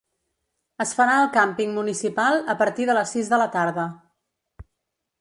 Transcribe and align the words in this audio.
Es 0.85 0.93
farà 0.99 1.17
al 1.17 1.29
càmping 1.35 1.77
municipal 1.77 2.41
a 2.55 2.57
partir 2.65 2.91
de 2.91 2.99
les 3.01 3.15
sis 3.17 3.33
de 3.35 3.43
la 3.45 3.51
tarda. 3.59 3.89